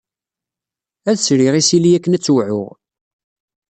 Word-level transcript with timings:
Ad 1.09 1.17
sriɣ 1.19 1.53
isili 1.61 1.89
akken 1.97 2.15
ad 2.15 2.21
tt-wɛuɣ. 2.21 2.69